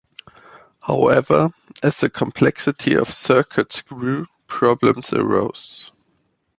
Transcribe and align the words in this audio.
However, 0.79 1.51
as 1.83 1.97
the 1.99 2.09
complexity 2.09 2.95
of 2.95 3.13
circuits 3.13 3.81
grew, 3.81 4.25
problems 4.47 5.13
arose. 5.13 5.91